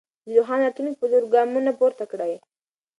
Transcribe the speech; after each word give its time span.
د 0.25 0.27
روښانه 0.37 0.63
راتلونکي 0.65 0.99
په 0.99 1.07
لور 1.11 1.23
ګامونه 1.33 1.71
پورته 1.79 2.05
کړئ. 2.11 2.33